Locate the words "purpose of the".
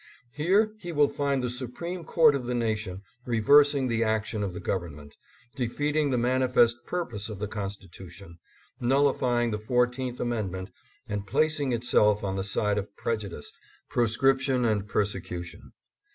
6.87-7.47